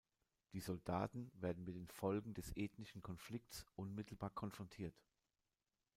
Die 0.53 0.61
Soldaten 0.61 1.31
werden 1.35 1.63
mit 1.63 1.75
den 1.75 1.85
Folgen 1.87 2.33
des 2.33 2.57
ethnischen 2.57 3.03
Konflikts 3.03 3.67
unmittelbar 3.75 4.31
konfrontiert. 4.31 4.95